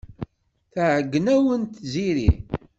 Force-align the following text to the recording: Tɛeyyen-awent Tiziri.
Tɛeyyen-awent 0.73 1.73
Tiziri. 1.81 2.29